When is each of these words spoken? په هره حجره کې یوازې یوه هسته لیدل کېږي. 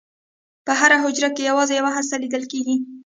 په 0.65 0.71
هره 0.79 0.97
حجره 1.03 1.29
کې 1.35 1.47
یوازې 1.49 1.73
یوه 1.79 1.91
هسته 1.97 2.15
لیدل 2.23 2.43
کېږي. 2.51 2.75